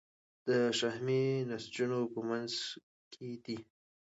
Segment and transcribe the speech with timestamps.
[0.47, 2.51] د شحمي نسجونو په منځ
[3.13, 3.57] کې دي.